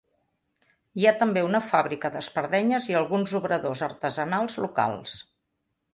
[1.01, 5.15] Hi ha també una fàbrica d'espardenyes i alguns obradors artesanals locals.